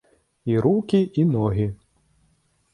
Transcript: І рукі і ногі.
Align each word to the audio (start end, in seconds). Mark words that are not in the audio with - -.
І 0.45 0.57
рукі 0.59 1.01
і 1.19 1.25
ногі. 1.25 1.67